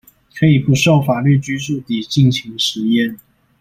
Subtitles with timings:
[0.33, 3.19] 可以不受法律拘束地盡情實驗